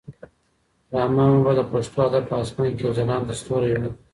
[0.95, 3.81] رحمان بابا د پښتو ادب په اسمان کې یو ځلانده ستوری و.